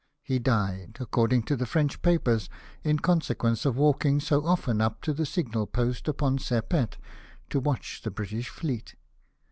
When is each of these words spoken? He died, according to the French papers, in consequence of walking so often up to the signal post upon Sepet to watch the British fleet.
He 0.23 0.39
died, 0.39 0.97
according 0.99 1.43
to 1.43 1.55
the 1.55 1.67
French 1.67 2.01
papers, 2.01 2.49
in 2.83 2.97
consequence 2.97 3.65
of 3.65 3.77
walking 3.77 4.19
so 4.19 4.43
often 4.47 4.81
up 4.81 4.99
to 5.03 5.13
the 5.13 5.27
signal 5.27 5.67
post 5.67 6.07
upon 6.07 6.39
Sepet 6.39 6.97
to 7.51 7.59
watch 7.59 8.01
the 8.01 8.09
British 8.09 8.49
fleet. 8.49 8.95